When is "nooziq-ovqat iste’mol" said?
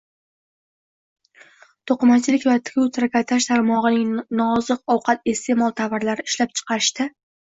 4.41-5.75